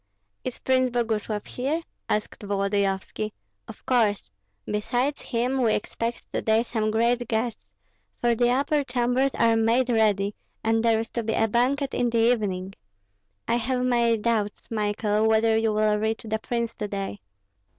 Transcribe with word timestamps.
"Is 0.43 0.57
Prince 0.57 0.89
Boguslav 0.89 1.45
here?" 1.45 1.83
asked 2.09 2.41
Volodyovski. 2.41 3.33
"Of 3.67 3.85
course. 3.85 4.31
Besides 4.65 5.21
him 5.21 5.61
we 5.61 5.75
expect 5.75 6.25
to 6.33 6.41
day 6.41 6.63
some 6.63 6.89
great 6.89 7.27
guests, 7.27 7.67
for 8.19 8.33
the 8.33 8.49
upper 8.49 8.83
chambers 8.83 9.35
are 9.35 9.55
made 9.55 9.89
ready, 9.91 10.33
and 10.63 10.81
there 10.83 10.99
is 10.99 11.09
to 11.09 11.21
be 11.21 11.33
a 11.35 11.47
banquet 11.47 11.93
in 11.93 12.09
the 12.09 12.31
evening. 12.33 12.73
I 13.47 13.57
have 13.57 13.85
my 13.85 14.15
doubts, 14.15 14.71
Michael, 14.71 15.27
whether 15.27 15.55
you 15.55 15.71
will 15.71 15.99
reach 15.99 16.21
the 16.27 16.39
prince 16.39 16.73
to 16.77 16.87
day." 16.87 17.19